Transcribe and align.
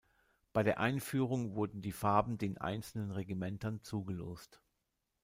Bei 0.51 0.63
der 0.63 0.79
Einführung 0.79 1.53
wurden 1.53 1.83
die 1.83 1.91
Farben 1.91 2.39
den 2.39 2.57
einzelnen 2.57 3.11
Regimentern 3.11 3.83
zugelost. 3.83 4.59